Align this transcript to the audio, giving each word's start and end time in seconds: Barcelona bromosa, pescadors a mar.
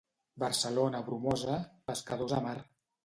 Barcelona 0.43 1.01
bromosa, 1.09 1.59
pescadors 1.91 2.35
a 2.39 2.41
mar. 2.47 2.57